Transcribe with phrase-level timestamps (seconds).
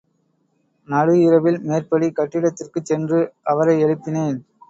[0.87, 3.19] நடு இரவில் மேற்படி கட்டிடத்திற்குச் சென்று
[3.43, 4.39] அவரை எழுப்பினேன்.